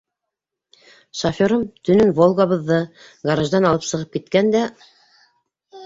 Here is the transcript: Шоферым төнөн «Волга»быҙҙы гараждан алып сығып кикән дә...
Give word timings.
Шоферым 1.19 1.67
төнөн 1.89 2.11
«Волга»быҙҙы 2.21 2.81
гараждан 3.31 3.71
алып 3.73 3.89
сығып 3.93 4.15
кикән 4.19 4.55
дә... 4.59 4.69